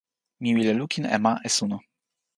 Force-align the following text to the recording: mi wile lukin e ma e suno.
mi 0.41 0.49
wile 0.55 0.73
lukin 0.79 1.05
e 1.15 1.17
ma 1.23 1.33
e 1.47 1.49
suno. 1.57 1.77